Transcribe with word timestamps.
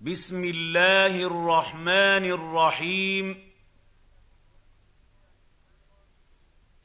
بسم 0.00 0.44
الله 0.44 1.22
الرحمن 1.22 2.24
الرحيم. 2.24 3.52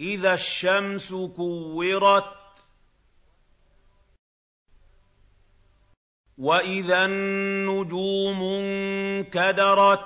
إذا 0.02 0.34
الشمس 0.34 1.14
كورت 1.14 2.36
وإذا 6.38 7.06
النجوم 7.06 8.44
انكدرت 8.44 10.06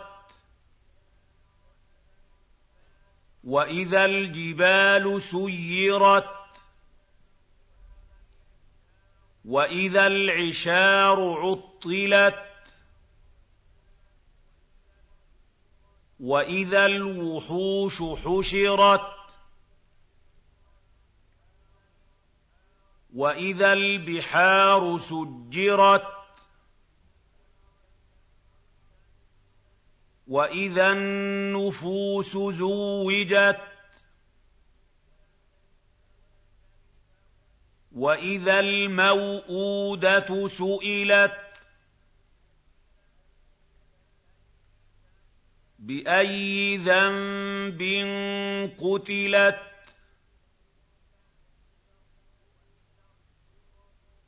وإذا 3.44 4.06
الجبال 4.06 5.22
سيرت 5.22 6.30
وإذا 9.46 10.08
العشار 10.08 11.20
عطلت 11.40 12.53
واذا 16.23 16.86
الوحوش 16.86 18.02
حشرت 18.02 19.02
واذا 23.13 23.73
البحار 23.73 24.98
سجرت 24.98 26.08
واذا 30.27 30.91
النفوس 30.91 32.32
زوجت 32.38 33.62
واذا 37.91 38.60
الموءوده 38.60 40.48
سئلت 40.48 41.52
بأي 45.84 46.77
ذنب 46.77 47.81
قتلت 48.79 49.62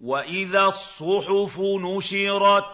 وإذا 0.02 0.66
الصحف 0.66 1.60
نشرت 1.60 2.66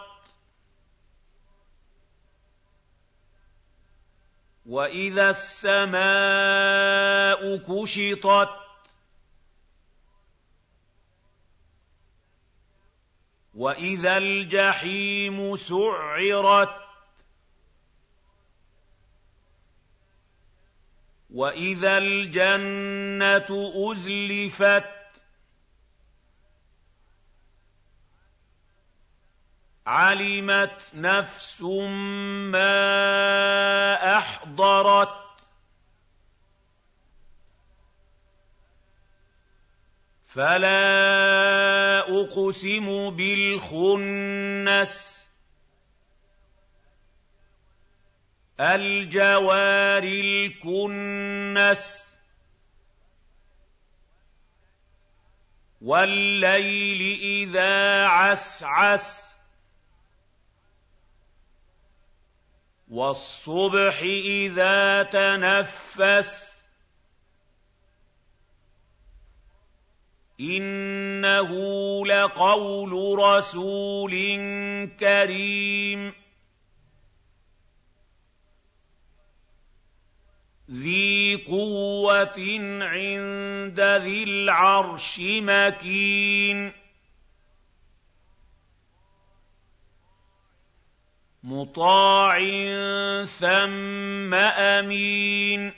وإذا 4.65 5.29
السماء 5.29 5.97
كشطت 7.57 8.49
وإذا 13.53 14.17
الجحيم 14.17 15.55
سعرت 15.55 16.91
واذا 21.31 21.97
الجنه 21.97 23.71
ازلفت 23.91 24.83
علمت 29.87 30.91
نفس 30.93 31.61
ما 32.52 34.17
احضرت 34.17 35.21
فلا 40.27 41.99
اقسم 41.99 43.09
بالخنس 43.09 45.20
الجوار 48.62 50.04
الكنس 50.04 52.02
والليل 55.82 57.20
إذا 57.21 58.05
عسعس 58.05 59.36
والصبح 62.92 64.00
إذا 64.26 65.04
تنفس 65.04 66.61
إنه 70.39 71.52
لقول 72.05 73.20
رسول 73.20 74.11
كريم 75.00 76.20
ذي 80.71 81.36
قوه 81.48 82.37
عند 82.82 83.80
ذي 83.80 84.23
العرش 84.23 85.20
مكين 85.20 86.71
مطاع 91.43 92.39
ثم 93.26 94.33
امين 94.33 95.73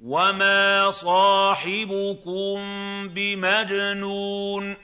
وما 0.00 0.90
صاحبكم 0.90 2.58
بمجنون 3.08 4.83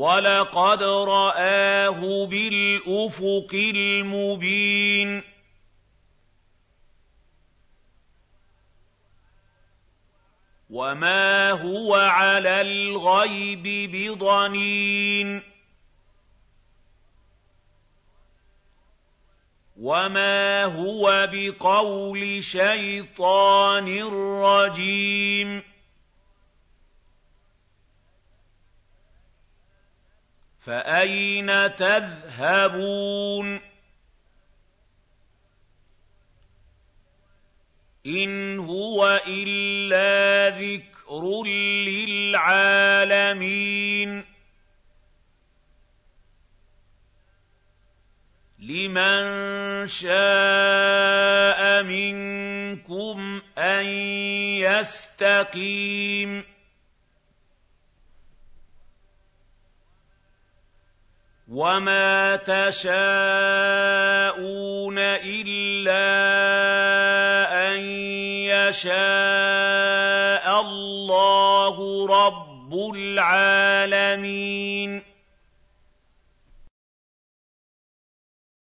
وَلَقَدْ 0.00 0.82
رَآهُ 0.82 2.26
بِالْأُفُقِ 2.26 3.52
الْمُبِينِ 3.54 5.22
وَمَا 10.70 11.50
هُوَ 11.50 11.94
عَلَى 11.94 12.60
الْغَيْبِ 12.60 13.62
بِضَنِينٍ 13.92 15.42
وَمَا 19.76 20.64
هُوَ 20.64 21.28
بِقَوْلِ 21.32 22.42
شَيْطَانٍ 22.42 23.88
رَّجِيمٍ 24.42 25.69
فأين 30.60 31.76
تذهبون؟ 31.76 33.60
إن 38.06 38.58
هو 38.58 39.20
إلا 39.26 40.58
ذكر 40.58 41.44
للعالمين. 41.86 43.30
لمن 48.58 49.86
شاء 49.86 51.82
منكم 51.82 53.42
أن 53.58 53.86
يستقيم. 54.56 56.44
وَمَا 61.50 62.46
تَشَاءُونَ 62.46 62.94
إِلَّا 65.18 66.06
أَن 67.74 67.80
يَشَاءَ 68.46 70.46
اللَّهُ 70.60 71.76
رَبُّ 72.06 72.70
الْعَالَمِينَ 72.94 75.09